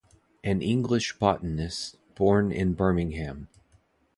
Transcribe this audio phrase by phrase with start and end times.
[0.43, 3.47] An English botanist born in Birmingham.